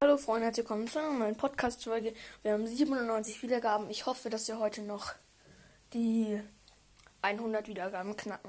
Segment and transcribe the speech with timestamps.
[0.00, 2.14] Hallo Freunde, herzlich willkommen zu einer neuen Podcast-Folge.
[2.42, 3.90] Wir haben 97 Wiedergaben.
[3.90, 5.12] Ich hoffe, dass wir heute noch
[5.92, 6.40] die
[7.20, 8.48] 100 Wiedergaben knacken.